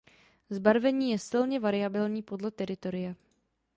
[0.49, 3.15] Zbarvení je silně variabilní podle teritoria.